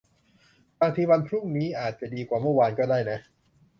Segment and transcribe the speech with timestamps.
[0.79, 3.19] บางทีวันพรุ่งนี้อาจจะดีกว่าเมื่อวานก็ได้นะ